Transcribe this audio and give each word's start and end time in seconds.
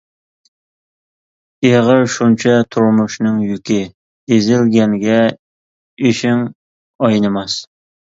ئېغىر 1.67 1.99
شۇنچە 2.13 2.55
تۇرمۇشنىڭ 2.75 3.37
يۈكى، 3.47 3.77
ئېزىلگەنگە 4.37 5.19
ئىشىڭ 6.09 6.43
ئاينىماس. 7.09 7.59